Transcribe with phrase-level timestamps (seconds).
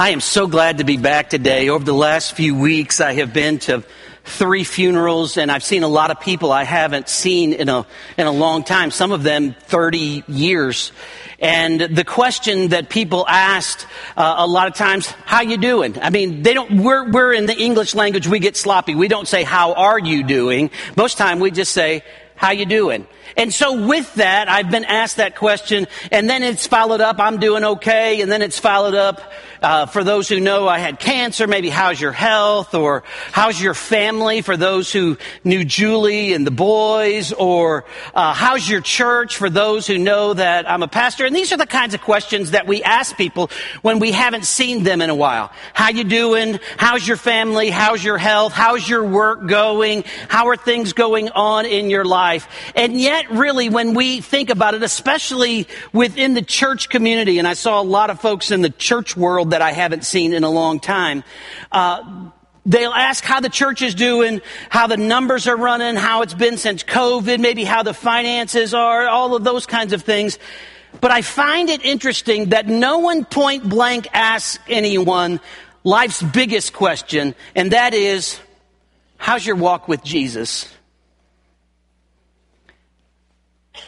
[0.00, 1.70] I am so glad to be back today.
[1.70, 3.82] Over the last few weeks, I have been to
[4.22, 7.84] three funerals and I've seen a lot of people I haven't seen in a,
[8.16, 10.92] in a long time, some of them 30 years.
[11.40, 16.00] And the question that people asked uh, a lot of times, how you doing?
[16.00, 18.94] I mean, they don't, we're, we're in the English language, we get sloppy.
[18.94, 20.70] We don't say, how are you doing?
[20.96, 22.04] Most time we just say,
[22.36, 23.04] how you doing?
[23.36, 27.38] And so with that, I've been asked that question and then it's followed up, I'm
[27.38, 28.20] doing okay.
[28.20, 29.20] And then it's followed up,
[29.62, 33.74] uh, for those who know I had cancer, maybe how's your health or how's your
[33.74, 39.50] family for those who knew Julie and the boys or uh, how's your church for
[39.50, 41.26] those who know that I'm a pastor.
[41.26, 43.50] And these are the kinds of questions that we ask people
[43.82, 45.50] when we haven't seen them in a while.
[45.72, 46.60] How you doing?
[46.76, 47.70] How's your family?
[47.70, 48.52] How's your health?
[48.52, 50.04] How's your work going?
[50.28, 52.48] How are things going on in your life?
[52.74, 57.54] And yet really when we think about it, especially within the church community, and I
[57.54, 60.50] saw a lot of folks in the church world that I haven't seen in a
[60.50, 61.24] long time.
[61.72, 62.30] Uh,
[62.64, 66.56] they'll ask how the church is doing, how the numbers are running, how it's been
[66.56, 70.38] since COVID, maybe how the finances are, all of those kinds of things.
[71.00, 75.40] But I find it interesting that no one point blank asks anyone
[75.84, 78.38] life's biggest question, and that is,
[79.16, 80.68] how's your walk with Jesus?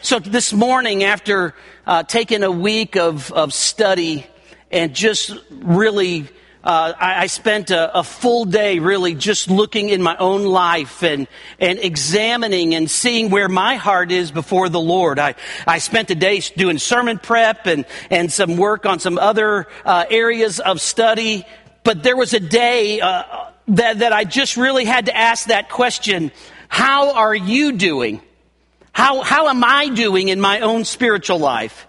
[0.01, 1.53] So this morning, after
[1.85, 4.25] uh, taking a week of, of study
[4.71, 6.29] and just really
[6.63, 11.01] uh, I, I, spent a, a, full day really just looking in my own life
[11.01, 11.27] and,
[11.59, 15.17] and examining and seeing where my heart is before the Lord.
[15.17, 15.33] I,
[15.65, 20.05] I spent a day doing sermon prep and, and some work on some other uh,
[20.11, 21.47] areas of study.
[21.83, 23.23] But there was a day uh,
[23.69, 26.31] that, that I just really had to ask that question
[26.67, 28.21] How are you doing?
[28.93, 31.87] How, how am I doing in my own spiritual life?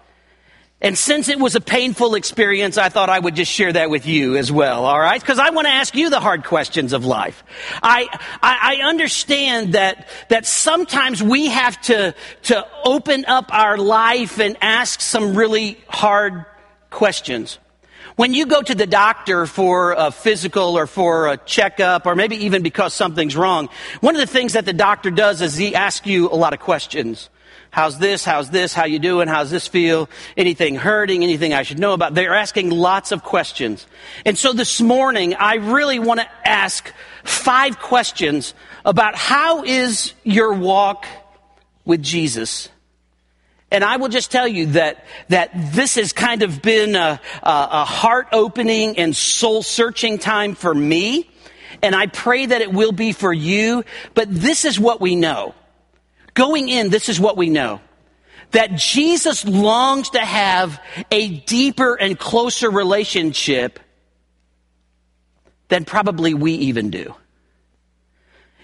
[0.83, 4.05] And since it was a painful experience, I thought I would just share that with
[4.05, 5.19] you as well, all right?
[5.19, 7.41] Because I want to ask you the hard questions of life.
[7.81, 8.09] I,
[8.43, 14.57] I, I, understand that, that sometimes we have to, to open up our life and
[14.61, 16.45] ask some really hard
[16.89, 17.59] questions.
[18.17, 22.45] When you go to the doctor for a physical or for a checkup, or maybe
[22.45, 23.69] even because something's wrong,
[24.01, 26.59] one of the things that the doctor does is he asks you a lot of
[26.59, 27.29] questions.
[27.73, 28.23] How's this?
[28.23, 28.71] How's this?
[28.71, 29.27] How you doing?
[29.27, 30.07] How's this feel?
[30.37, 31.23] Anything hurting?
[31.23, 32.13] Anything I should know about?
[32.13, 33.87] They're asking lots of questions.
[34.27, 38.53] And so this morning, I really want to ask five questions
[38.85, 41.07] about how is your walk
[41.83, 42.69] with Jesus?
[43.71, 47.85] And I will just tell you that, that this has kind of been a, a,
[47.85, 51.27] heart opening and soul searching time for me.
[51.81, 53.83] And I pray that it will be for you.
[54.13, 55.55] But this is what we know.
[56.33, 57.81] Going in, this is what we know.
[58.51, 63.79] That Jesus longs to have a deeper and closer relationship
[65.69, 67.15] than probably we even do.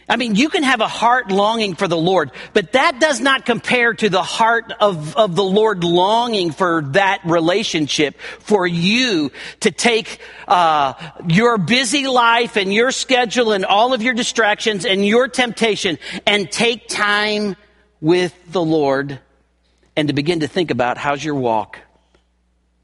[0.10, 3.46] I mean, you can have a heart longing for the Lord, but that does not
[3.46, 9.70] compare to the heart of, of the Lord longing for that relationship, for you to
[9.70, 10.94] take uh,
[11.28, 16.52] your busy life and your schedule and all of your distractions and your temptation and
[16.52, 17.56] take time
[18.02, 19.20] with the Lord
[19.96, 21.78] and to begin to think about how's your walk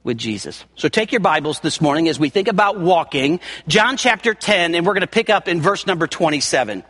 [0.03, 0.63] with Jesus.
[0.75, 3.39] So take your Bibles this morning as we think about walking.
[3.67, 6.83] John chapter 10, and we're going to pick up in verse number 27.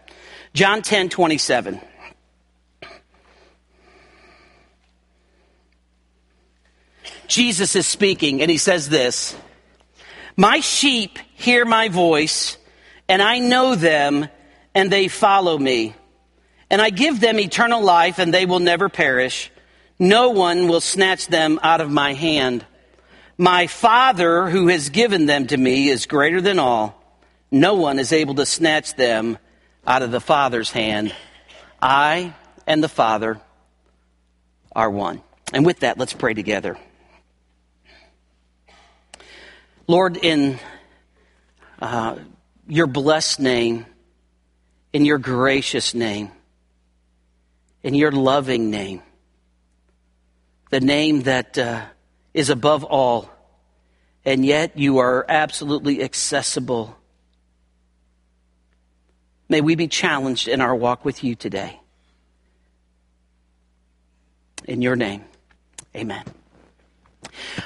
[0.55, 1.81] John 10 27.
[7.27, 9.35] Jesus is speaking, and he says this
[10.37, 12.55] My sheep hear my voice,
[13.09, 14.29] and I know them,
[14.73, 15.93] and they follow me.
[16.69, 19.51] And I give them eternal life, and they will never perish.
[19.99, 22.65] No one will snatch them out of my hand.
[23.37, 27.03] My Father, who has given them to me, is greater than all.
[27.51, 29.37] No one is able to snatch them
[29.87, 31.13] out of the Father's hand.
[31.81, 32.33] I
[32.65, 33.39] and the Father
[34.75, 35.21] are one.
[35.53, 36.77] And with that, let's pray together.
[39.87, 40.59] Lord, in
[41.79, 42.17] uh,
[42.67, 43.85] your blessed name,
[44.91, 46.31] in your gracious name,
[47.83, 49.03] in your loving name,
[50.71, 51.85] the name that uh,
[52.33, 53.29] is above all,
[54.25, 56.97] and yet you are absolutely accessible
[59.47, 61.79] May we be challenged in our walk with you today.
[64.65, 65.23] In your name,
[65.95, 66.23] amen.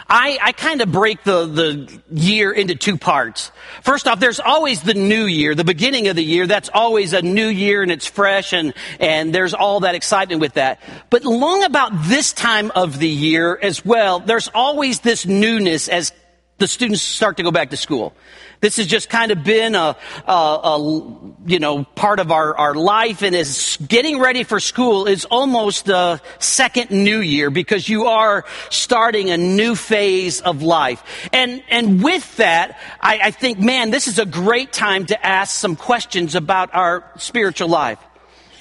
[0.07, 3.51] I, I kind of break the, the year into two parts.
[3.83, 6.47] First off, there's always the new year, the beginning of the year.
[6.47, 10.53] That's always a new year and it's fresh and, and there's all that excitement with
[10.53, 10.81] that.
[11.09, 16.11] But long about this time of the year as well, there's always this newness as
[16.57, 18.13] the students start to go back to school.
[18.61, 19.95] This has just kind of been a,
[20.27, 25.07] a, a, you know, part of our, our life and is getting ready for school
[25.07, 31.01] is almost a second new year because you are starting a new phase of life.
[31.31, 35.57] And, and with that, I, I think, man, this is a great time to ask
[35.57, 37.99] some questions about our spiritual life.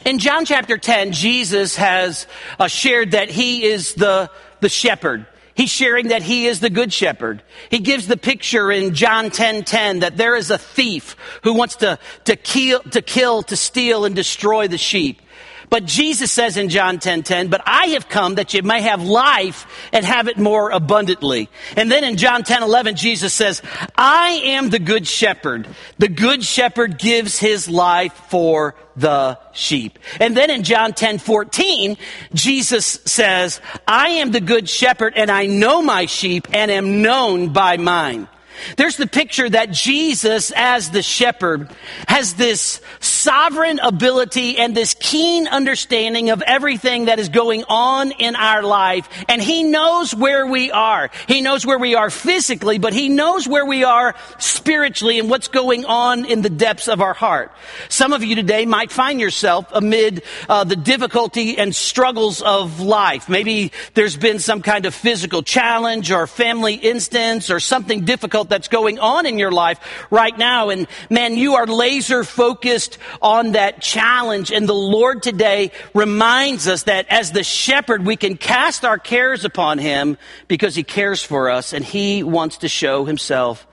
[0.05, 2.29] In John chapter 10, Jesus has
[2.61, 4.31] uh, shared that he is the,
[4.61, 5.27] the shepherd.
[5.59, 7.43] He's sharing that he is the good shepherd.
[7.69, 11.75] He gives the picture in John 10:10 10, that there is a thief who wants
[11.77, 15.21] to, to kill, to kill, to steal, and destroy the sheep.
[15.71, 19.03] But Jesus says in John 10:10, 10, "But I have come that you may have
[19.03, 23.63] life and have it more abundantly." And then in John 10:11, Jesus says,
[23.97, 25.67] "I am the good shepherd.
[25.99, 31.97] The good shepherd gives his life for the sheep." And then in John 10:14,
[32.35, 37.49] Jesus says, "I am the good shepherd and I know my sheep and am known
[37.49, 38.29] by mine."
[38.77, 41.71] There's the picture that Jesus, as the shepherd,
[42.07, 48.37] has this sovereign ability and this keen understanding of everything that is going on in
[48.37, 49.09] our life.
[49.29, 51.11] And he knows where we are.
[51.27, 55.49] He knows where we are physically, but he knows where we are spiritually and what's
[55.49, 57.53] going on in the depths of our heart.
[57.89, 63.29] Some of you today might find yourself amid uh, the difficulty and struggles of life.
[63.29, 68.69] Maybe there's been some kind of physical challenge or family instance or something difficult that's
[68.69, 69.79] going on in your life
[70.11, 70.71] right now.
[70.71, 74.51] And man, you are laser focused on that challenge.
[74.51, 79.45] And the Lord today reminds us that as the shepherd, we can cast our cares
[79.45, 80.19] upon him
[80.49, 83.67] because he cares for us and he wants to show himself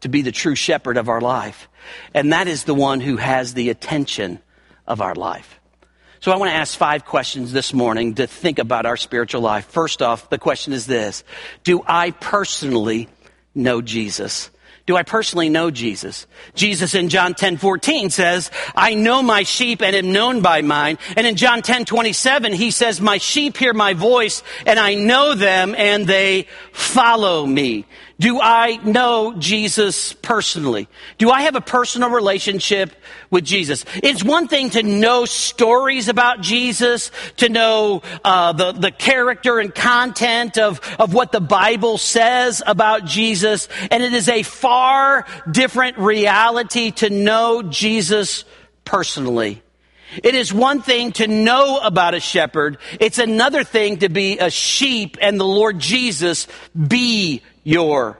[0.00, 1.68] to be the true shepherd of our life.
[2.14, 4.40] And that is the one who has the attention
[4.86, 5.60] of our life.
[6.20, 9.64] So I want to ask five questions this morning to think about our spiritual life.
[9.64, 11.24] First off, the question is this.
[11.64, 13.08] Do I personally
[13.54, 14.50] know Jesus?
[14.86, 16.26] Do I personally know Jesus?
[16.54, 20.98] Jesus in John 10 14 says, I know my sheep and am known by mine.
[21.16, 25.34] And in John 10 27, he says, My sheep hear my voice and I know
[25.34, 27.86] them and they follow me.
[28.20, 30.88] Do I know Jesus personally?
[31.16, 32.94] Do I have a personal relationship
[33.30, 33.86] with Jesus?
[34.02, 39.74] It's one thing to know stories about Jesus, to know uh, the, the character and
[39.74, 45.96] content of, of what the Bible says about Jesus, and it is a far different
[45.96, 48.44] reality to know Jesus
[48.84, 49.62] personally.
[50.22, 52.78] It is one thing to know about a shepherd.
[52.98, 58.18] It's another thing to be a sheep and the Lord Jesus be your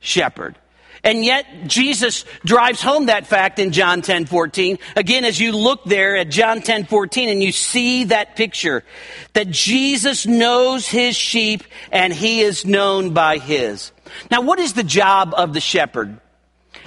[0.00, 0.56] shepherd.
[1.04, 4.78] And yet Jesus drives home that fact in John 10 14.
[4.96, 8.84] Again, as you look there at John 10 14 and you see that picture,
[9.32, 11.62] that Jesus knows his sheep
[11.92, 13.92] and he is known by his.
[14.30, 16.20] Now, what is the job of the shepherd?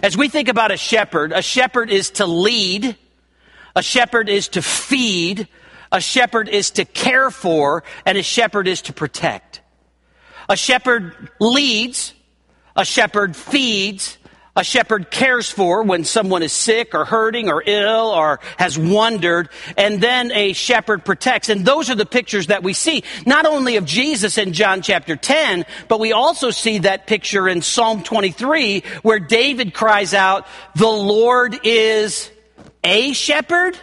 [0.03, 2.95] As we think about a shepherd, a shepherd is to lead,
[3.75, 5.47] a shepherd is to feed,
[5.91, 9.60] a shepherd is to care for, and a shepherd is to protect.
[10.49, 12.13] A shepherd leads,
[12.75, 14.17] a shepherd feeds,
[14.55, 19.49] a shepherd cares for when someone is sick or hurting or ill or has wandered,
[19.77, 21.47] and then a shepherd protects.
[21.47, 25.15] And those are the pictures that we see, not only of Jesus in John chapter
[25.15, 30.45] 10, but we also see that picture in Psalm 23 where David cries out,
[30.75, 32.29] the Lord is
[32.83, 33.77] a shepherd?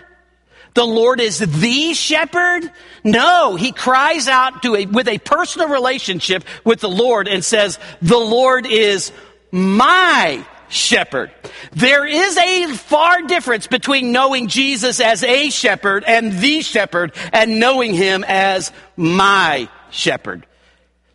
[0.75, 2.71] The Lord is the shepherd?
[3.03, 7.79] No, he cries out to a, with a personal relationship with the Lord and says,
[8.01, 9.13] the Lord is
[9.51, 11.33] my shepherd.
[11.73, 17.59] There is a far difference between knowing Jesus as a shepherd and the shepherd and
[17.59, 20.47] knowing him as my shepherd.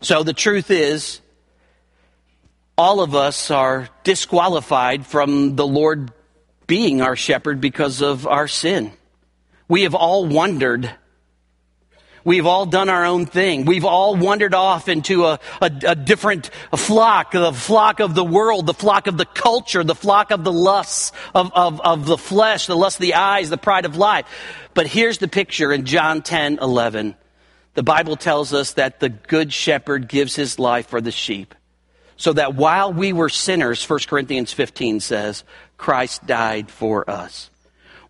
[0.01, 1.22] So the truth is,
[2.77, 6.12] all of us are disqualified from the Lord
[6.65, 8.91] being our shepherd because of our sin.
[9.74, 10.88] We have all wandered.
[12.24, 13.65] We've all done our own thing.
[13.65, 18.68] We've all wandered off into a, a, a, different flock, the flock of the world,
[18.68, 22.68] the flock of the culture, the flock of the lusts of, of, of the flesh,
[22.68, 24.27] the lust of the eyes, the pride of life.
[24.75, 27.15] But here's the picture in John 10 11.
[27.74, 31.56] The Bible tells us that the good shepherd gives his life for the sheep.
[32.15, 35.44] So that while we were sinners, 1 Corinthians 15 says,
[35.77, 37.50] Christ died for us.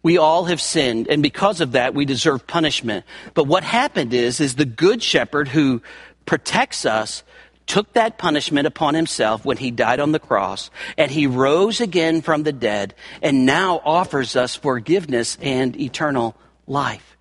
[0.04, 3.06] We all have sinned, and because of that, we deserve punishment.
[3.34, 5.82] But what happened is, is the good shepherd who
[6.26, 7.24] protects us
[7.66, 12.22] took that punishment upon himself when he died on the cross, and he rose again
[12.22, 16.36] from the dead, and now offers us forgiveness and eternal
[16.68, 17.16] life.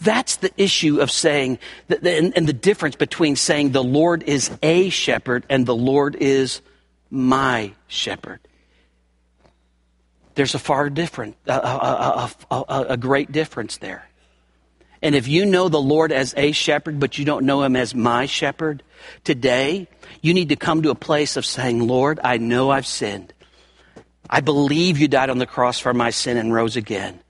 [0.00, 5.46] That's the issue of saying, and the difference between saying the Lord is a shepherd
[5.48, 6.60] and the Lord is
[7.10, 8.40] my shepherd.
[10.34, 14.08] There's a far different, a, a, a, a, great difference there.
[15.00, 17.94] And if you know the Lord as a shepherd, but you don't know him as
[17.94, 18.82] my shepherd,
[19.22, 19.86] today
[20.22, 23.32] you need to come to a place of saying, Lord, I know I've sinned.
[24.28, 27.20] I believe you died on the cross for my sin and rose again.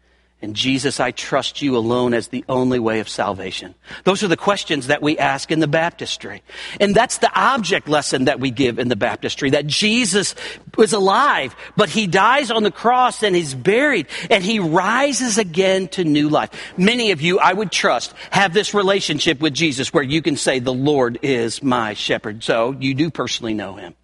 [0.44, 3.74] And Jesus, I trust you alone as the only way of salvation.
[4.04, 6.42] Those are the questions that we ask in the baptistry.
[6.78, 10.34] And that's the object lesson that we give in the baptistry, that Jesus
[10.76, 15.88] was alive, but he dies on the cross and he's buried and he rises again
[15.88, 16.50] to new life.
[16.76, 20.58] Many of you, I would trust, have this relationship with Jesus where you can say,
[20.58, 22.44] the Lord is my shepherd.
[22.44, 23.94] So you do personally know him.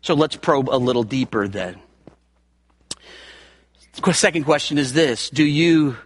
[0.00, 1.80] So let's probe a little deeper then.
[3.94, 5.96] The second question is this Do you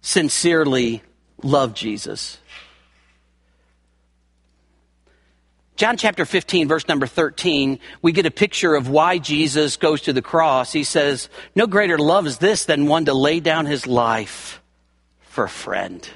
[0.00, 1.02] sincerely
[1.42, 2.38] love Jesus?
[5.76, 10.12] John chapter 15, verse number 13, we get a picture of why Jesus goes to
[10.12, 10.72] the cross.
[10.72, 14.62] He says, No greater love is this than one to lay down his life
[15.20, 16.08] for a friend.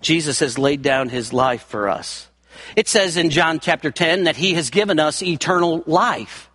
[0.00, 2.28] Jesus has laid down his life for us.
[2.76, 6.45] It says in John chapter 10 that he has given us eternal life.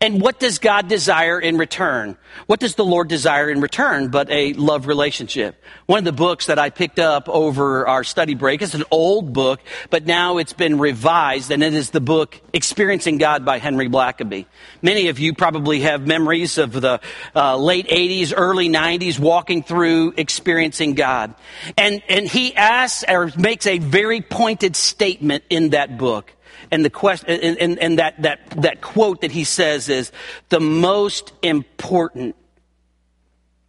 [0.00, 2.18] And what does God desire in return?
[2.46, 5.62] What does the Lord desire in return but a love relationship?
[5.86, 9.32] One of the books that I picked up over our study break is an old
[9.32, 9.60] book,
[9.90, 14.46] but now it's been revised, and it is the book Experiencing God by Henry Blackaby.
[14.82, 17.00] Many of you probably have memories of the
[17.34, 21.34] uh, late 80s, early 90s walking through experiencing God.
[21.78, 26.32] And, and he asks or makes a very pointed statement in that book.
[26.74, 30.10] And the question, and, and, and that, that, that quote that he says is,
[30.48, 32.34] the most important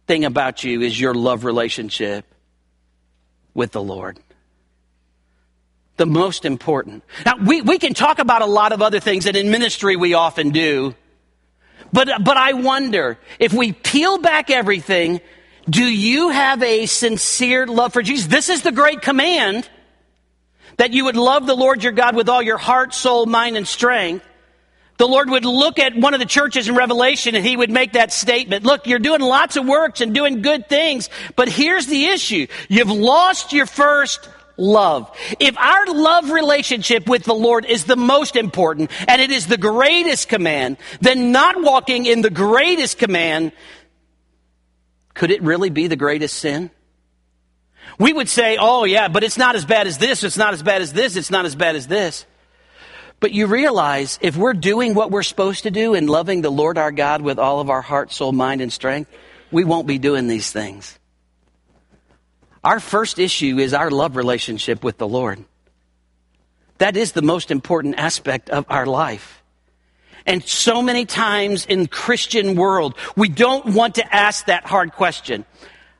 [0.08, 2.24] thing about you is your love relationship
[3.54, 4.18] with the Lord.
[5.98, 7.04] The most important.
[7.24, 10.14] Now, we, we can talk about a lot of other things, and in ministry we
[10.14, 10.92] often do.
[11.92, 15.20] But, but I wonder if we peel back everything,
[15.70, 18.26] do you have a sincere love for Jesus?
[18.26, 19.70] This is the great command
[20.76, 23.66] that you would love the Lord your God with all your heart, soul, mind, and
[23.66, 24.26] strength,
[24.98, 27.92] the Lord would look at one of the churches in Revelation and he would make
[27.92, 28.64] that statement.
[28.64, 32.46] Look, you're doing lots of works and doing good things, but here's the issue.
[32.68, 35.14] You've lost your first love.
[35.38, 39.58] If our love relationship with the Lord is the most important and it is the
[39.58, 43.52] greatest command, then not walking in the greatest command,
[45.12, 46.70] could it really be the greatest sin?
[47.98, 50.62] We would say, oh, yeah, but it's not as bad as this, it's not as
[50.62, 52.26] bad as this, it's not as bad as this.
[53.20, 56.76] But you realize if we're doing what we're supposed to do and loving the Lord
[56.76, 59.10] our God with all of our heart, soul, mind, and strength,
[59.50, 60.98] we won't be doing these things.
[62.62, 65.44] Our first issue is our love relationship with the Lord.
[66.78, 69.42] That is the most important aspect of our life.
[70.26, 75.46] And so many times in Christian world, we don't want to ask that hard question.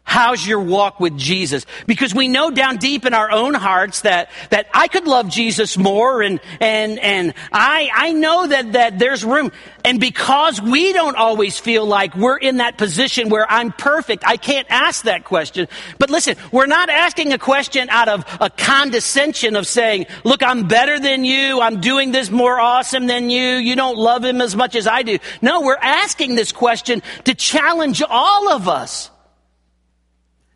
[0.08, 1.66] How's your walk with Jesus?
[1.86, 5.76] Because we know down deep in our own hearts that, that I could love Jesus
[5.76, 9.50] more and, and, and I, I know that, that there's room.
[9.84, 14.36] And because we don't always feel like we're in that position where I'm perfect, I
[14.36, 15.66] can't ask that question.
[15.98, 20.68] But listen, we're not asking a question out of a condescension of saying, look, I'm
[20.68, 21.60] better than you.
[21.60, 23.56] I'm doing this more awesome than you.
[23.56, 25.18] You don't love him as much as I do.
[25.42, 29.10] No, we're asking this question to challenge all of us.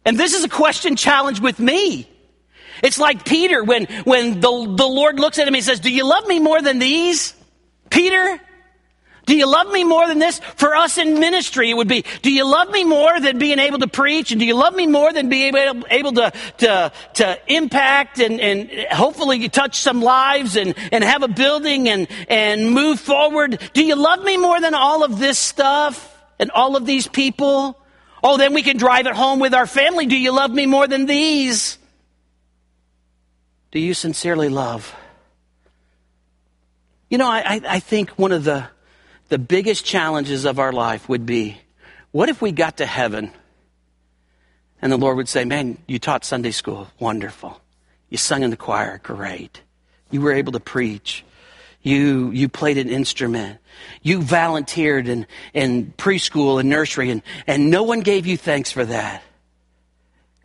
[0.04, 2.08] And this is a question challenge with me.
[2.82, 6.06] It's like Peter when, when the, the Lord looks at him and says, Do you
[6.06, 7.34] love me more than these?
[7.90, 8.40] Peter?
[9.26, 10.40] Do you love me more than this?
[10.56, 13.78] For us in ministry, it would be, do you love me more than being able
[13.78, 14.32] to preach?
[14.32, 18.40] And do you love me more than being able, able to, to, to impact and,
[18.40, 23.60] and hopefully touch some lives and, and have a building and, and move forward?
[23.72, 27.79] Do you love me more than all of this stuff and all of these people?
[28.22, 30.06] Oh, then we can drive it home with our family.
[30.06, 31.78] Do you love me more than these?
[33.70, 34.94] Do you sincerely love?
[37.08, 38.68] You know, I, I think one of the,
[39.28, 41.58] the biggest challenges of our life would be
[42.12, 43.32] what if we got to heaven
[44.82, 46.88] and the Lord would say, Man, you taught Sunday school.
[46.98, 47.60] Wonderful.
[48.08, 48.98] You sung in the choir.
[49.02, 49.62] Great.
[50.10, 51.24] You were able to preach.
[51.82, 53.58] You, you played an instrument.
[54.02, 58.84] You volunteered in, in preschool and nursery, and, and no one gave you thanks for
[58.84, 59.22] that.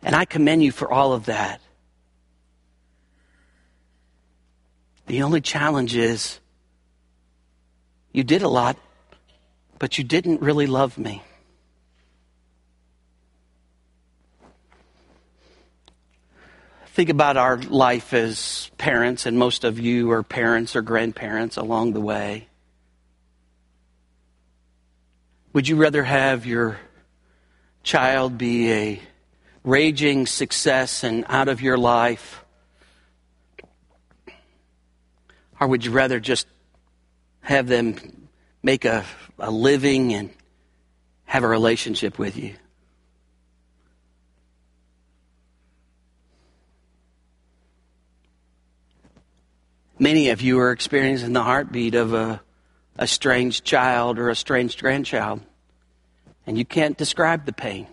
[0.02, 1.60] And I commend you for all of that.
[5.06, 6.40] The only challenge is
[8.12, 8.76] you did a lot,
[9.78, 11.22] but you didn't really love me.
[16.96, 21.92] Think about our life as parents, and most of you are parents or grandparents along
[21.92, 22.48] the way.
[25.52, 26.78] Would you rather have your
[27.82, 29.00] child be a
[29.62, 32.42] raging success and out of your life?
[35.60, 36.46] Or would you rather just
[37.42, 38.30] have them
[38.62, 39.04] make a,
[39.38, 40.30] a living and
[41.26, 42.54] have a relationship with you?
[49.98, 52.42] Many of you are experiencing the heartbeat of a,
[52.98, 55.40] a strange child or a strange grandchild,
[56.46, 57.86] and you can't describe the pain.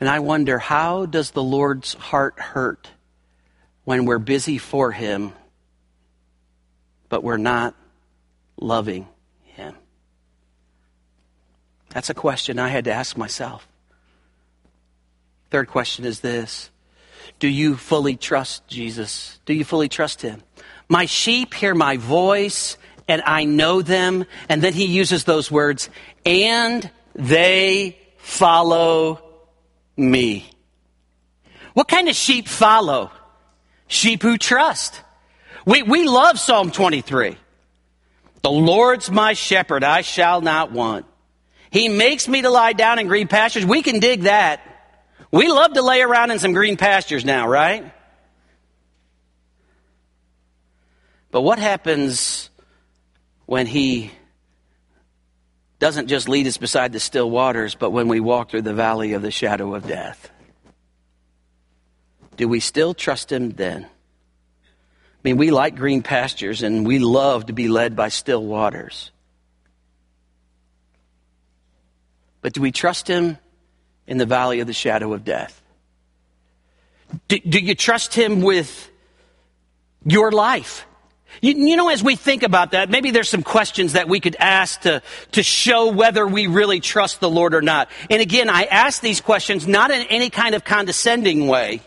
[0.00, 2.90] And I wonder, how does the Lord's heart hurt
[3.84, 5.32] when we're busy for Him,
[7.08, 7.76] but we're not
[8.58, 9.06] loving
[9.44, 9.76] Him?
[11.90, 13.68] That's a question I had to ask myself.
[15.50, 16.70] Third question is this
[17.38, 19.38] Do you fully trust Jesus?
[19.46, 20.42] Do you fully trust Him?
[20.88, 22.76] My sheep hear my voice,
[23.08, 24.24] and I know them.
[24.48, 25.90] And then He uses those words,
[26.24, 29.22] and they follow
[29.96, 30.50] me.
[31.74, 33.10] What kind of sheep follow?
[33.86, 35.02] Sheep who trust.
[35.66, 37.36] We, we love Psalm 23.
[38.42, 41.06] The Lord's my shepherd, I shall not want.
[41.70, 43.64] He makes me to lie down in green pastures.
[43.64, 44.60] We can dig that.
[45.34, 47.92] We love to lay around in some green pastures now, right?
[51.32, 52.50] But what happens
[53.44, 54.12] when He
[55.80, 59.14] doesn't just lead us beside the still waters, but when we walk through the valley
[59.14, 60.30] of the shadow of death.
[62.36, 63.86] Do we still trust Him then?
[63.86, 63.88] I
[65.24, 69.10] mean, we like green pastures and we love to be led by still waters.
[72.40, 73.36] But do we trust Him
[74.06, 75.60] in the valley of the shadow of death?
[77.28, 78.90] Do, do you trust Him with
[80.04, 80.86] your life?
[81.40, 84.36] You, you, know, as we think about that, maybe there's some questions that we could
[84.38, 87.90] ask to, to show whether we really trust the Lord or not.
[88.08, 91.80] And again, I ask these questions not in any kind of condescending way,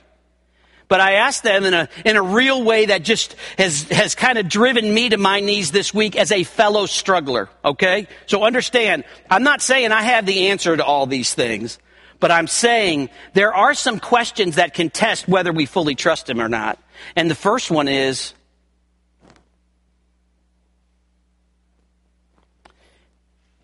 [0.87, 4.37] but I ask them in a, in a real way that just has, has kind
[4.37, 8.07] of driven me to my knees this week as a fellow struggler, okay?
[8.25, 11.77] So understand, I'm not saying I have the answer to all these things,
[12.19, 16.41] but I'm saying there are some questions that can test whether we fully trust Him
[16.41, 16.79] or not.
[17.15, 18.33] And the first one is,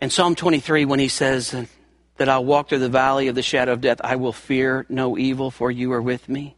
[0.03, 1.55] In Psalm 23, when he says
[2.17, 5.17] that I'll walk through the valley of the shadow of death, I will fear no
[5.17, 6.57] evil, for you are with me.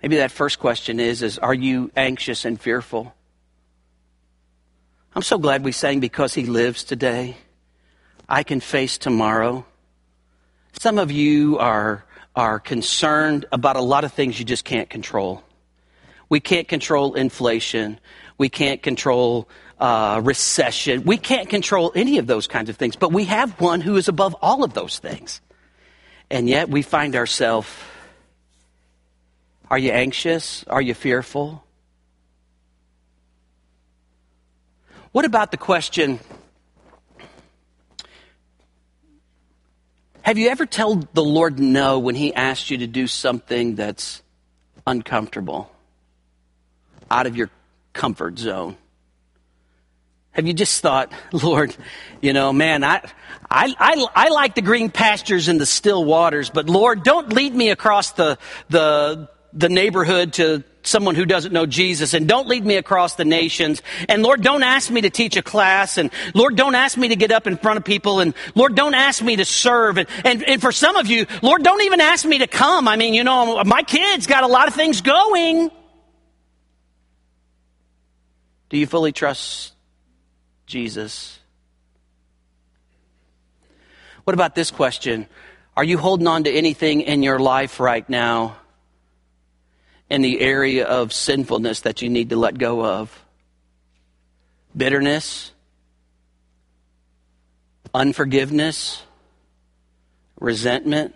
[0.00, 3.16] Maybe that first question is, is are you anxious and fearful?
[5.16, 7.36] I'm so glad we sang because he lives today.
[8.28, 9.66] I can face tomorrow.
[10.80, 12.04] Some of you are,
[12.34, 15.42] are concerned about a lot of things you just can't control.
[16.28, 18.00] We can't control inflation.
[18.38, 21.04] We can't control uh, recession.
[21.04, 24.08] We can't control any of those kinds of things, but we have one who is
[24.08, 25.40] above all of those things.
[26.30, 27.68] And yet we find ourselves
[29.70, 30.64] are you anxious?
[30.64, 31.64] Are you fearful?
[35.12, 36.20] What about the question
[40.22, 44.22] Have you ever told the Lord no when He asked you to do something that's
[44.86, 45.70] uncomfortable,
[47.10, 47.50] out of your
[47.92, 48.76] comfort zone?
[50.30, 51.76] Have you just thought, Lord,
[52.20, 53.02] you know, man, I,
[53.50, 57.54] I, I, I, like the green pastures and the still waters, but Lord, don't lead
[57.54, 58.38] me across the,
[58.70, 63.24] the, the neighborhood to someone who doesn't know Jesus and don't lead me across the
[63.24, 63.82] nations.
[64.08, 65.98] And Lord, don't ask me to teach a class.
[65.98, 68.20] And Lord, don't ask me to get up in front of people.
[68.20, 69.98] And Lord, don't ask me to serve.
[69.98, 72.88] And, and, and for some of you, Lord, don't even ask me to come.
[72.88, 75.70] I mean, you know, my kids got a lot of things going.
[78.68, 79.74] Do you fully trust
[80.66, 81.38] Jesus?
[84.24, 85.26] What about this question?
[85.76, 88.56] Are you holding on to anything in your life right now
[90.12, 93.24] in the area of sinfulness that you need to let go of?
[94.76, 95.52] Bitterness,
[97.94, 99.02] unforgiveness,
[100.38, 101.14] resentment,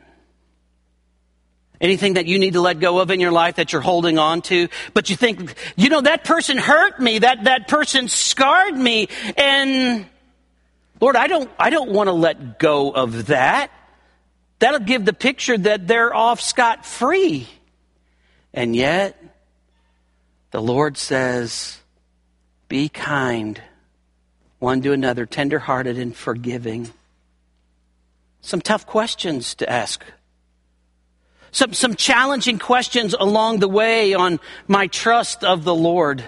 [1.78, 4.40] Anything that you need to let go of in your life that you're holding on
[4.42, 9.08] to, but you think, you know, that person hurt me, that, that person scarred me,
[9.36, 10.06] and
[11.02, 13.70] Lord, I don't, I don't want to let go of that.
[14.58, 17.46] That'll give the picture that they're off scot free.
[18.56, 19.22] And yet,
[20.50, 21.78] the Lord says,
[22.68, 23.60] be kind
[24.58, 26.90] one to another, tenderhearted and forgiving.
[28.40, 30.02] Some tough questions to ask
[31.52, 36.24] Some, some challenging questions along the way on my trust of the Lord.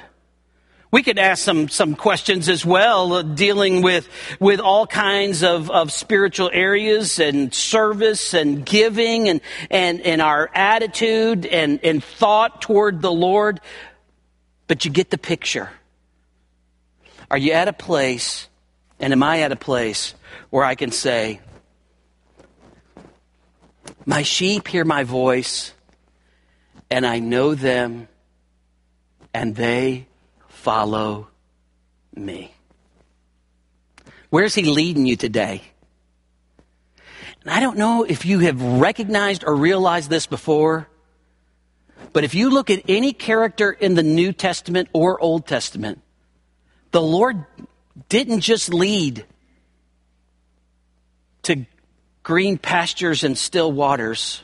[0.91, 4.09] We could ask some, some questions as well, uh, dealing with,
[4.41, 10.51] with all kinds of, of spiritual areas and service and giving and, and, and our
[10.55, 13.61] attitude and, and thought toward the Lord.
[14.67, 15.71] But you get the picture.
[17.31, 18.49] Are you at a place,
[18.99, 20.15] and am I at a place
[20.49, 21.41] where I can say,
[24.07, 25.75] My sheep hear my voice,
[26.91, 28.09] and I know them,
[29.35, 30.08] and they
[30.59, 31.29] follow
[32.15, 32.53] me.
[34.31, 35.63] Where's he leading you today?
[37.43, 40.89] And I don't know if you have recognized or realized this before,
[42.13, 46.03] but if you look at any character in the New Testament or Old Testament,
[46.91, 47.45] the Lord
[48.09, 49.25] didn't just lead
[51.43, 51.67] to
[52.23, 54.43] green pastures and still waters.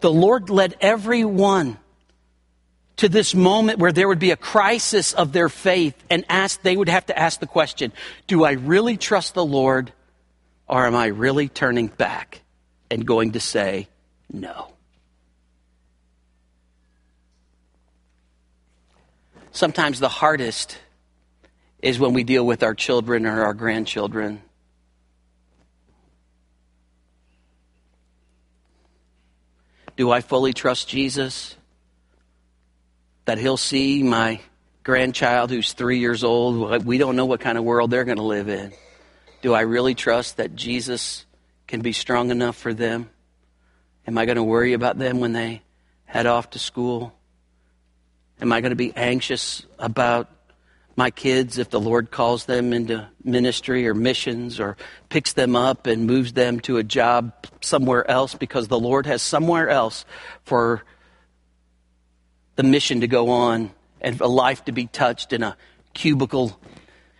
[0.00, 1.76] The Lord led everyone
[2.96, 6.76] to this moment where there would be a crisis of their faith and ask, they
[6.76, 7.92] would have to ask the question,
[8.26, 9.92] do I really trust the Lord
[10.68, 12.42] or am I really turning back
[12.90, 13.88] and going to say
[14.30, 14.68] no?
[19.52, 20.78] Sometimes the hardest
[21.82, 24.40] is when we deal with our children or our grandchildren.
[29.96, 31.54] Do I fully trust Jesus?
[33.24, 34.40] That he'll see my
[34.82, 36.84] grandchild who's three years old.
[36.84, 38.72] We don't know what kind of world they're going to live in.
[39.42, 41.24] Do I really trust that Jesus
[41.66, 43.10] can be strong enough for them?
[44.06, 45.62] Am I going to worry about them when they
[46.04, 47.14] head off to school?
[48.40, 50.28] Am I going to be anxious about
[50.96, 54.76] my kids if the Lord calls them into ministry or missions or
[55.08, 59.22] picks them up and moves them to a job somewhere else because the Lord has
[59.22, 60.04] somewhere else
[60.44, 60.82] for
[62.62, 65.56] the mission to go on and a life to be touched in a
[65.94, 66.58] cubicle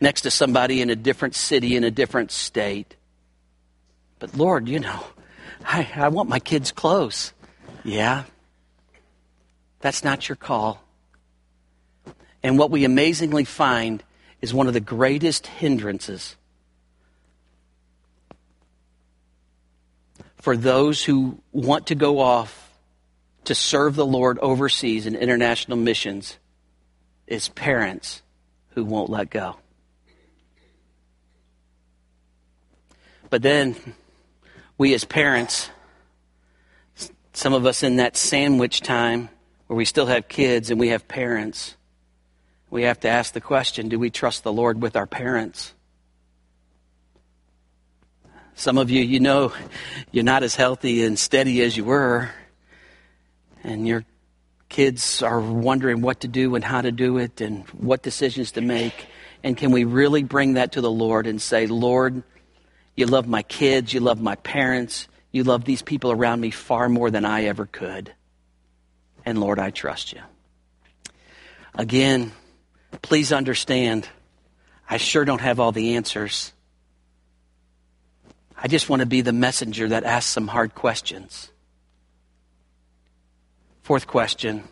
[0.01, 2.95] next to somebody in a different city, in a different state.
[4.21, 5.05] But Lord, you know,
[5.65, 7.33] I, I want my kids close.
[7.85, 8.25] Yeah.
[9.81, 10.81] That's not your call.
[12.45, 14.03] And what we amazingly find
[14.41, 16.37] is one of the greatest hindrances
[20.37, 22.62] for those who want to go off
[23.53, 26.39] to serve the Lord overseas in international missions
[27.27, 28.23] is parents
[28.71, 29.57] who won't let go.
[33.29, 33.77] But then,
[34.79, 35.69] we as parents,
[37.35, 39.29] some of us in that sandwich time
[39.67, 41.77] where we still have kids and we have parents,
[42.71, 45.75] we have to ask the question do we trust the Lord with our parents?
[48.55, 49.53] Some of you, you know,
[50.11, 52.31] you're not as healthy and steady as you were
[53.63, 54.05] and your
[54.69, 58.61] kids are wondering what to do and how to do it and what decisions to
[58.61, 59.07] make.
[59.45, 62.23] And can we really bring that to the Lord and say, Lord,
[62.97, 66.89] you love my kids, you love my parents, you love these people around me far
[66.89, 68.13] more than I ever could.
[69.25, 70.21] And Lord, I trust you.
[71.75, 72.33] Again,
[73.03, 74.09] please understand,
[74.89, 76.53] I sure don't have all the answers.
[78.57, 81.52] I just want to be the messenger that asks some hard questions.
[83.83, 84.65] Fourth question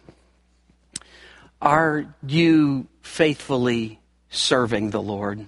[1.61, 3.99] Are you faithfully
[4.31, 5.47] serving the Lord?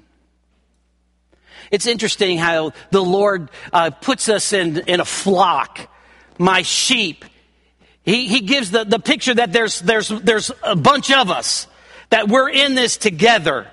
[1.70, 5.88] It's interesting how the Lord uh, puts us in, in a flock,
[6.38, 7.24] my sheep.
[8.02, 11.68] He, he gives the, the picture that there's, there's, there's a bunch of us,
[12.10, 13.68] that we're in this together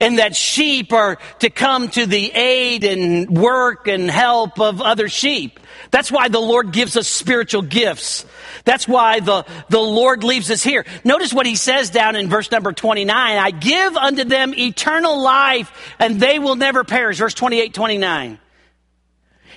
[0.00, 5.08] and that sheep are to come to the aid and work and help of other
[5.08, 5.60] sheep.
[5.90, 8.24] That's why the Lord gives us spiritual gifts.
[8.64, 10.86] That's why the, the Lord leaves us here.
[11.04, 13.36] Notice what he says down in verse number 29.
[13.36, 17.18] I give unto them eternal life and they will never perish.
[17.18, 18.38] Verse 28, 29.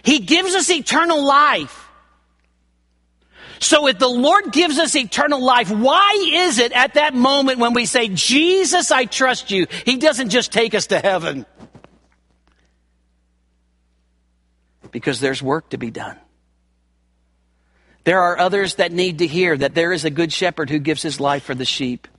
[0.04, 1.83] He gives us eternal life.
[3.64, 7.74] So if the Lord gives us eternal life, why is it at that moment when
[7.74, 11.46] we say, Jesus, I trust you, He doesn't just take us to heaven?
[14.92, 16.18] Because there's work to be done.
[18.04, 21.02] There are others that need to hear that there is a good shepherd who gives
[21.02, 22.10] his life for the sheep.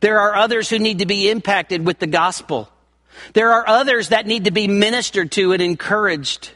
[0.00, 2.70] There are others who need to be impacted with the gospel.
[3.34, 6.50] There are others that need to be ministered to and encouraged.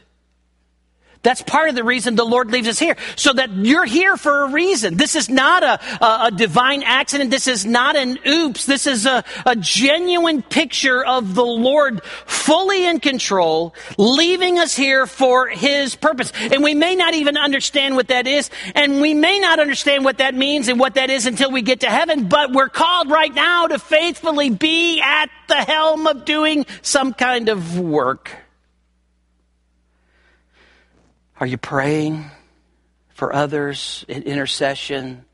[1.23, 2.97] That's part of the reason the Lord leaves us here.
[3.15, 4.97] So that you're here for a reason.
[4.97, 7.31] This is not a, a, a divine accident.
[7.31, 8.65] This is not an oops.
[8.65, 15.07] This is a, a genuine picture of the Lord fully in control, leaving us here
[15.07, 16.33] for His purpose.
[16.35, 18.49] And we may not even understand what that is.
[18.75, 21.79] And we may not understand what that means and what that is until we get
[21.79, 22.27] to heaven.
[22.27, 27.47] But we're called right now to faithfully be at the helm of doing some kind
[27.47, 28.42] of work.
[31.43, 32.31] Are you praying
[33.15, 35.25] for others in intercession?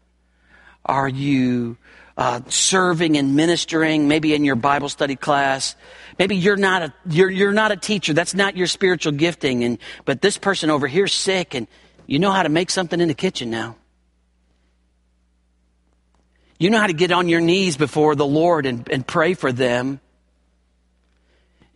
[0.84, 1.78] Are you
[2.18, 5.76] uh, serving and ministering, maybe in your Bible study class?
[6.18, 8.14] Maybe you're not a you're you're not a teacher.
[8.14, 9.64] That's not your spiritual gifting.
[9.64, 11.68] And but this person over here's sick, and
[12.08, 13.76] you know how to make something in the kitchen now.
[16.58, 19.52] You know how to get on your knees before the Lord and, and pray for
[19.52, 20.02] them.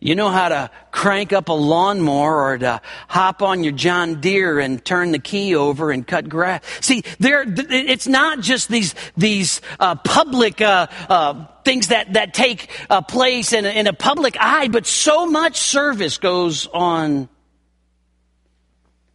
[0.04, 4.60] You know how to crank up a lawnmower or to hop on your John Deere
[4.60, 6.62] and turn the key over and cut grass.
[6.82, 12.68] See, there, it's not just these, these, uh, public, uh, uh, things that, that take
[12.90, 17.30] uh, place in a, in a public eye, but so much service goes on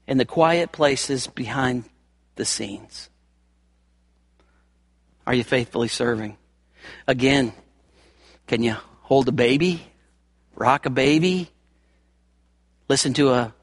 [0.08, 1.84] in the quiet places behind
[2.34, 3.12] the scenes.
[5.28, 6.36] Are you faithfully serving?
[7.06, 7.54] Again,
[8.48, 9.84] can you hold a baby?
[10.60, 11.50] Rock a baby,
[12.88, 13.54] listen to a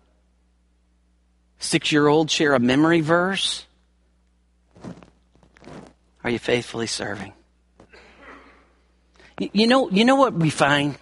[1.59, 3.67] six year old share a memory verse?
[6.25, 7.33] Are you faithfully serving?
[9.39, 10.97] You know, you know what we find?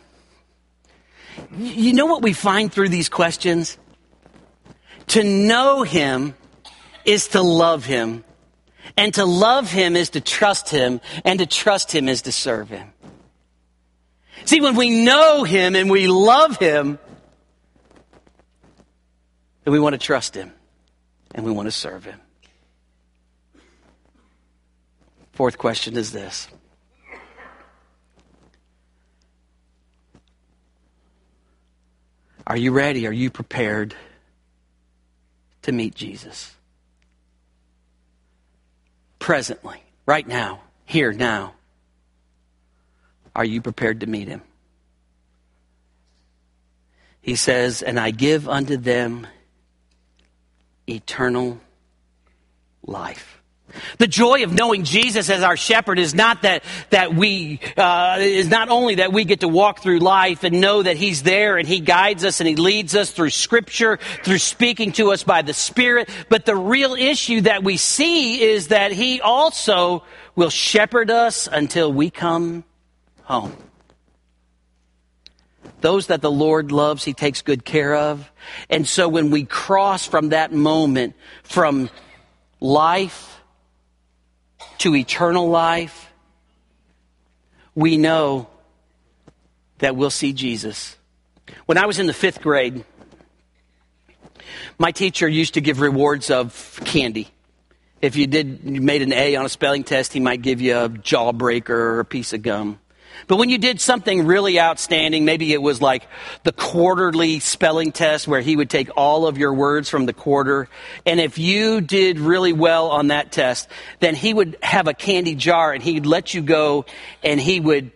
[1.56, 3.78] You know what we find through these questions?
[5.08, 6.34] To know Him
[7.04, 8.24] is to love Him.
[8.96, 11.00] And to love Him is to trust Him.
[11.24, 12.93] And to trust Him is to serve Him.
[14.44, 16.98] See, when we know Him and we love Him,
[19.64, 20.52] then we want to trust Him
[21.34, 22.20] and we want to serve Him.
[25.32, 26.48] Fourth question is this
[32.46, 33.06] Are you ready?
[33.06, 33.94] Are you prepared
[35.62, 36.54] to meet Jesus?
[39.18, 41.54] Presently, right now, here, now.
[43.34, 44.42] Are you prepared to meet him?
[47.20, 49.26] He says, And I give unto them
[50.86, 51.60] eternal
[52.82, 53.40] life.
[53.98, 58.48] The joy of knowing Jesus as our shepherd is not that, that we, uh, is
[58.48, 61.66] not only that we get to walk through life and know that He's there and
[61.66, 65.54] He guides us and He leads us through Scripture, through speaking to us by the
[65.54, 70.04] Spirit, but the real issue that we see is that He also
[70.36, 72.64] will shepherd us until we come
[73.24, 73.56] home.
[75.80, 78.30] Those that the Lord loves, He takes good care of.
[78.70, 81.90] And so when we cross from that moment from
[82.60, 83.40] life
[84.78, 86.10] to eternal life,
[87.74, 88.48] we know
[89.78, 90.96] that we'll see Jesus.
[91.66, 92.84] When I was in the fifth grade,
[94.78, 97.28] my teacher used to give rewards of candy.
[98.00, 100.76] If you did you made an A on a spelling test, he might give you
[100.76, 102.78] a jawbreaker or a piece of gum.
[103.26, 106.06] But when you did something really outstanding, maybe it was like
[106.42, 110.68] the quarterly spelling test where he would take all of your words from the quarter.
[111.06, 113.68] And if you did really well on that test,
[114.00, 116.84] then he would have a candy jar and he'd let you go
[117.22, 117.92] and he would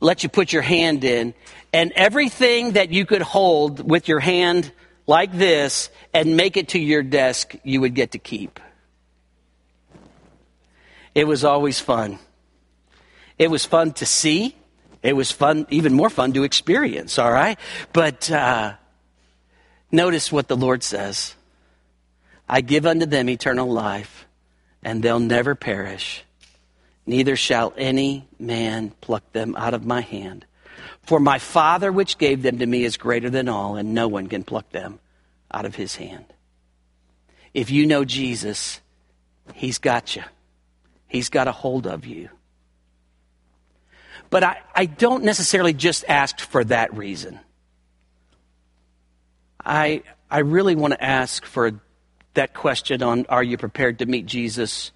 [0.00, 1.34] let you put your hand in.
[1.72, 4.70] And everything that you could hold with your hand
[5.06, 8.60] like this and make it to your desk, you would get to keep.
[11.14, 12.18] It was always fun.
[13.38, 14.54] It was fun to see.
[15.02, 17.58] It was fun, even more fun to experience, all right?
[17.92, 18.74] But uh,
[19.92, 21.34] notice what the Lord says
[22.48, 24.26] I give unto them eternal life,
[24.82, 26.24] and they'll never perish,
[27.06, 30.46] neither shall any man pluck them out of my hand.
[31.02, 34.26] For my Father which gave them to me is greater than all, and no one
[34.26, 35.00] can pluck them
[35.50, 36.24] out of his hand.
[37.52, 38.80] If you know Jesus,
[39.54, 40.24] he's got you,
[41.08, 42.30] he's got a hold of you.
[44.34, 47.38] But I, I don't necessarily just ask for that reason.
[49.64, 51.80] I, I really want to ask for
[52.34, 54.90] that question on are you prepared to meet Jesus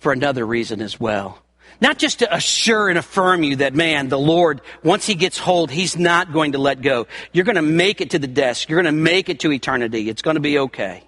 [0.00, 1.42] for another reason as well.
[1.80, 5.70] Not just to assure and affirm you that, man, the Lord, once He gets hold,
[5.70, 7.06] He's not going to let go.
[7.32, 8.68] You're going to make it to the desk.
[8.68, 10.10] You're going to make it to eternity.
[10.10, 11.02] It's going to be okay.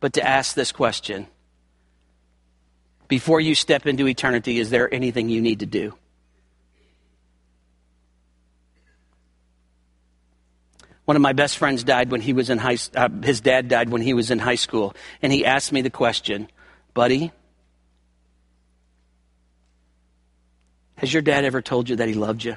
[0.00, 1.26] But to ask this question
[3.10, 5.92] before you step into eternity, is there anything you need to do?
[11.06, 13.88] One of my best friends died when he was in high, uh, his dad died
[13.88, 14.94] when he was in high school.
[15.22, 16.48] And he asked me the question,
[16.94, 17.32] buddy,
[20.94, 22.56] has your dad ever told you that he loved you?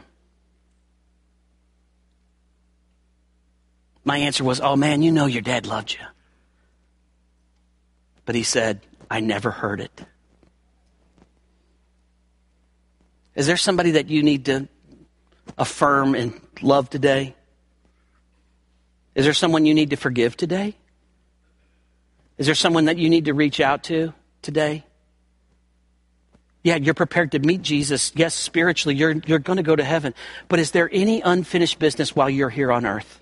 [4.05, 6.05] My answer was, oh man, you know your dad loved you.
[8.25, 10.05] But he said, I never heard it.
[13.35, 14.67] Is there somebody that you need to
[15.57, 17.35] affirm and love today?
[19.15, 20.75] Is there someone you need to forgive today?
[22.37, 24.83] Is there someone that you need to reach out to today?
[26.63, 28.13] Yeah, you're prepared to meet Jesus.
[28.15, 30.13] Yes, spiritually, you're, you're going to go to heaven.
[30.47, 33.21] But is there any unfinished business while you're here on earth?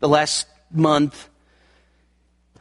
[0.00, 1.30] The last month,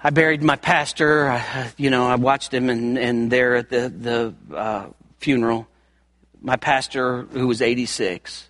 [0.02, 1.30] I buried my pastor.
[1.30, 4.88] I, you know, I watched him and, and there at the, the uh,
[5.24, 5.68] funeral.
[6.42, 8.50] My pastor, who was 86.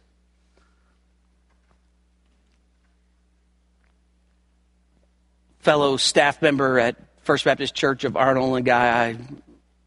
[5.60, 9.18] Fellow staff member at First Baptist Church of Arnold, a guy I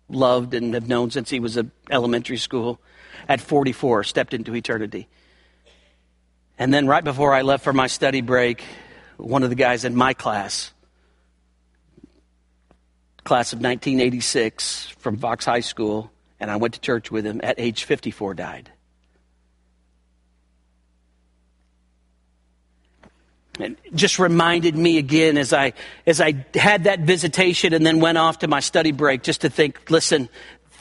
[0.09, 2.81] loved and have known since he was in elementary school.
[3.29, 5.09] At 44, stepped into eternity.
[6.57, 8.63] And then right before I left for my study break,
[9.17, 10.73] one of the guys in my class,
[13.25, 17.59] class of 1986 from Fox High School, and I went to church with him at
[17.59, 18.71] age 54 died.
[23.59, 25.73] And just reminded me again as I
[26.07, 29.51] as I had that visitation and then went off to my study break just to
[29.51, 30.29] think, listen,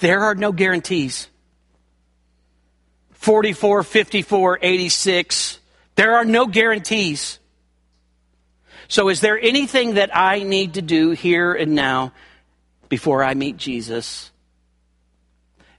[0.02, 1.30] there are no guarantees.
[3.14, 5.60] 44, 54, 86,
[5.96, 7.40] there are no guarantees.
[8.88, 12.12] So is there anything that I need to do here and now
[12.88, 14.32] before I meet Jesus?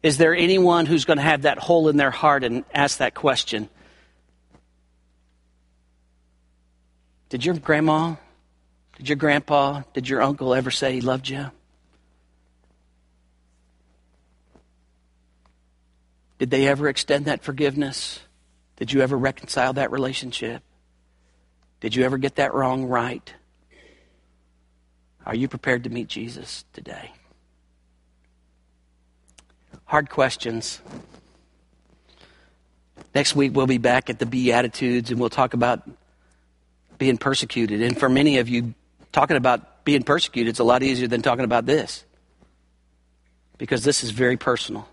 [0.07, 3.12] Is there anyone who's going to have that hole in their heart and ask that
[3.12, 3.69] question?
[7.29, 8.14] Did your grandma,
[8.97, 11.51] did your grandpa, did your uncle ever say he loved you?
[16.38, 18.21] Did they ever extend that forgiveness?
[18.77, 20.62] Did you ever reconcile that relationship?
[21.81, 23.35] Did you ever get that wrong right?
[25.27, 27.11] Are you prepared to meet Jesus today?
[29.87, 30.81] Hard questions.
[33.14, 35.88] Next week, we'll be back at the Beatitudes and we'll talk about
[36.99, 37.81] being persecuted.
[37.81, 38.75] And for many of you,
[39.12, 42.05] talking about being persecuted is a lot easier than talking about this
[43.59, 44.88] because this is very personal.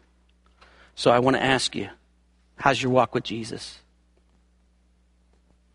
[0.95, 1.89] So I want to ask you
[2.55, 3.79] how's your walk with Jesus?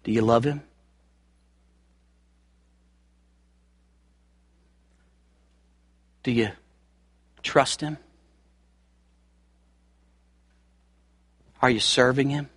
[0.05, 0.63] Do you love him?
[6.23, 6.51] Do you
[7.43, 7.99] trust him?
[11.61, 12.49] Are you serving him?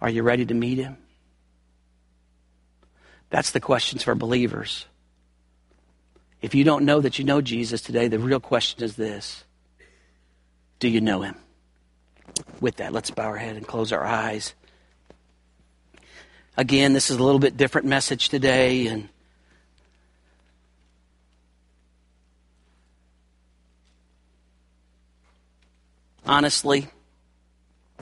[0.00, 0.98] Are you ready to meet him?
[3.30, 4.86] That's the questions for believers.
[6.42, 9.44] If you don't know that you know Jesus today, the real question is this
[10.78, 11.36] Do you know him?
[12.60, 14.54] With that, let's bow our head and close our eyes.
[16.56, 19.08] Again, this is a little bit different message today, and
[26.26, 26.88] honestly,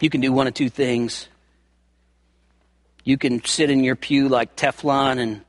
[0.00, 1.28] you can do one of two things.
[3.04, 5.42] You can sit in your pew like Teflon and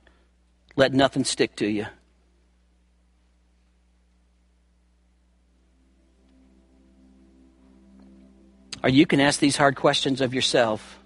[0.75, 1.87] let nothing stick to you.
[8.83, 10.99] Or you can ask these hard questions of yourself.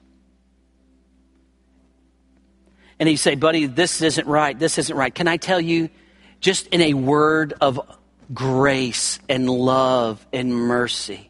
[2.99, 4.57] And you say, buddy, this isn't right.
[4.57, 5.15] This isn't right.
[5.15, 5.89] Can I tell you,
[6.41, 7.79] just in a word of
[8.33, 11.28] grace and love and mercy,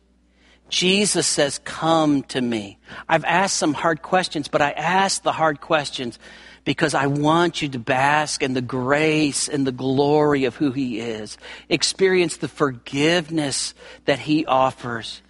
[0.70, 2.78] Jesus says, Come to me.
[3.08, 6.20] I've asked some hard questions, but I ask the hard questions
[6.66, 11.00] because I want you to bask in the grace and the glory of who He
[11.00, 11.38] is.
[11.70, 13.74] Experience the forgiveness
[14.06, 15.22] that He offers.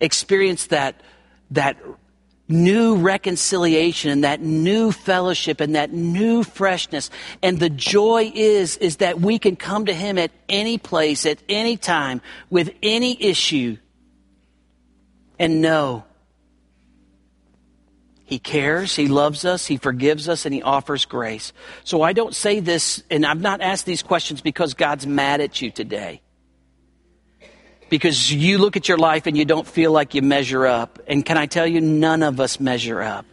[0.00, 1.00] Experience that,
[1.50, 1.76] that
[2.46, 7.10] new reconciliation and that new fellowship and that new freshness.
[7.42, 11.38] And the joy is, is that we can come to Him at any place, at
[11.48, 13.78] any time, with any issue
[15.38, 16.04] and know
[18.24, 21.52] He cares, He loves us, He forgives us, and He offers grace.
[21.84, 25.60] So I don't say this, and I've not asked these questions because God's mad at
[25.60, 26.20] you today.
[27.90, 30.98] Because you look at your life and you don't feel like you measure up.
[31.06, 33.26] And can I tell you, none of us measure up.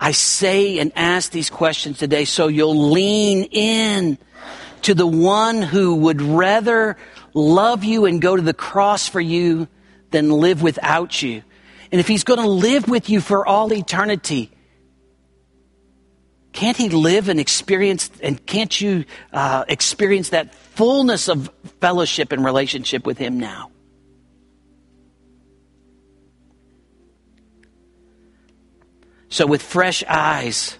[0.00, 4.16] I say and ask these questions today so you'll lean in
[4.82, 6.96] to the one who would rather
[7.34, 9.68] love you and go to the cross for you
[10.10, 11.42] than live without you.
[11.92, 14.50] And if He's going to live with you for all eternity,
[16.52, 21.50] can't He live and experience, and can't you uh, experience that fullness of
[21.80, 23.70] fellowship and relationship with Him now?
[29.28, 30.76] So, with fresh eyes,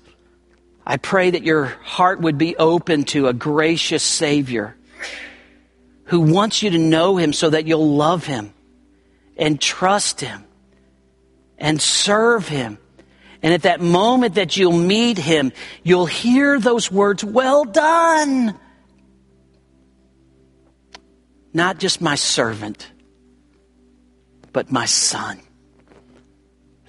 [0.85, 4.76] I pray that your heart would be open to a gracious Savior
[6.05, 8.53] who wants you to know Him so that you'll love Him
[9.41, 10.45] and trust Him
[11.59, 12.78] and serve Him.
[13.43, 18.57] And at that moment that you'll meet Him, you'll hear those words, Well done!
[21.53, 22.93] Not just my servant,
[24.53, 25.41] but my son,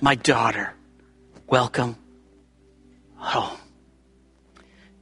[0.02, 0.74] my daughter.
[1.48, 1.96] Welcome
[3.16, 3.58] home.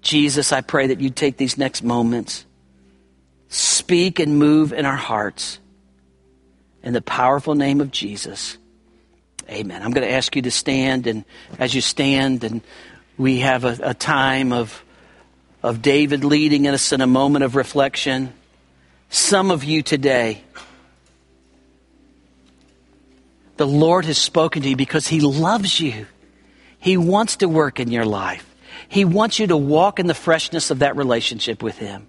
[0.02, 2.45] Jesus, I pray that you take these next moments,
[3.50, 5.60] speak and move in our hearts.
[6.90, 8.58] In the powerful name of Jesus.
[9.48, 9.84] Amen.
[9.84, 11.24] I'm going to ask you to stand, and
[11.60, 12.62] as you stand, and
[13.16, 14.84] we have a, a time of,
[15.62, 18.34] of David leading us in a moment of reflection.
[19.12, 20.42] Some of you today,
[23.58, 26.08] the Lord has spoken to you because He loves you.
[26.80, 28.52] He wants to work in your life.
[28.88, 32.08] He wants you to walk in the freshness of that relationship with Him.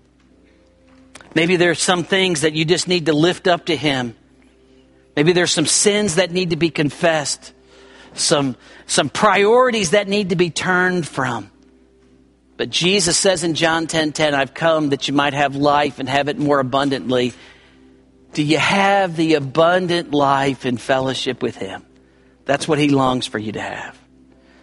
[1.35, 4.17] Maybe there are some things that you just need to lift up to Him.
[5.21, 7.53] Maybe there's some sins that need to be confessed,
[8.15, 8.57] some,
[8.87, 11.51] some priorities that need to be turned from.
[12.57, 15.99] But Jesus says in John 10:10, 10, 10, I've come that you might have life
[15.99, 17.35] and have it more abundantly.
[18.33, 21.85] Do you have the abundant life in fellowship with Him?
[22.47, 24.01] That's what He longs for you to have.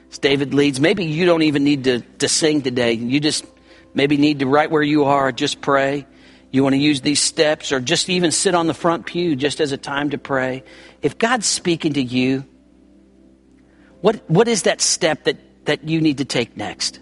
[0.09, 2.93] As David leads, maybe you don't even need to, to sing today.
[2.93, 3.45] You just
[3.93, 6.07] maybe need to, right where you are, just pray.
[6.51, 9.59] You want to use these steps or just even sit on the front pew just
[9.59, 10.63] as a time to pray.
[11.01, 12.45] If God's speaking to you,
[14.01, 16.99] what, what is that step that, that you need to take next?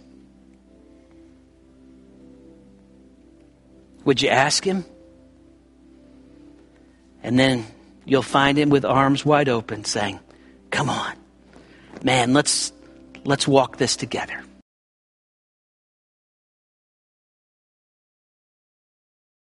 [4.06, 4.86] Would you ask Him?
[7.22, 7.66] And then
[8.06, 10.20] you'll find Him with arms wide open saying,
[10.72, 11.16] Come on,
[12.04, 12.72] man, let's,
[13.24, 14.43] let's walk this together.